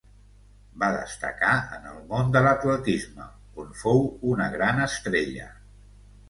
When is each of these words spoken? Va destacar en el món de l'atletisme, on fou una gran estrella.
Va 0.83 0.87
destacar 0.93 1.51
en 1.75 1.85
el 1.91 1.99
món 2.13 2.33
de 2.37 2.41
l'atletisme, 2.45 3.27
on 3.65 3.69
fou 3.83 4.03
una 4.31 4.49
gran 4.57 4.83
estrella. 4.89 5.49